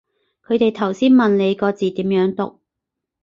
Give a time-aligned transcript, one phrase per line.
[0.47, 2.59] 佢哋頭先問你個字點樣讀